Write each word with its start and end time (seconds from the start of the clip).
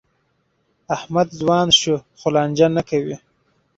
احمد 0.95 1.27
ځوان 1.39 1.67
شو؛ 1.79 1.95
خو 2.19 2.27
لانجه 2.35 2.67
نه 2.75 2.81
کوي. 2.89 3.15